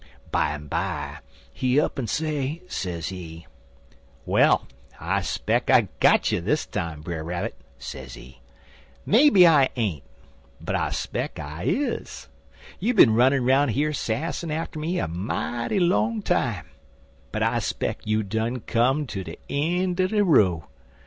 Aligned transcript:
Bimeby 0.31 1.19
he 1.53 1.79
up'n 1.79 2.07
say, 2.07 2.63
sezee: 2.67 3.45
"'Well, 4.25 4.65
I 4.99 5.21
speck 5.21 5.69
I 5.69 5.89
got 5.99 6.31
you 6.31 6.41
dis 6.41 6.65
time, 6.65 7.01
Brer 7.01 7.23
Rabbit, 7.23 7.53
sezee; 7.77 8.41
'maybe 9.05 9.45
I 9.45 9.69
ain't, 9.75 10.01
but 10.59 10.73
I 10.75 10.89
speck 10.89 11.37
I 11.37 11.65
is. 11.67 12.29
You 12.79 12.95
been 12.95 13.13
runnin' 13.13 13.45
roun' 13.45 13.69
here 13.69 13.93
sassin' 13.93 14.49
atter 14.49 14.79
me 14.79 14.97
a 14.97 15.07
mighty 15.07 15.79
long 15.79 16.23
time, 16.23 16.69
but 17.31 17.43
I 17.43 17.59
speck 17.59 17.99
you 18.03 18.23
done 18.23 18.61
come 18.61 19.05
ter 19.05 19.21
de 19.21 19.37
een' 19.51 19.91
er 19.99 20.07
de 20.07 20.23
row. 20.23 20.63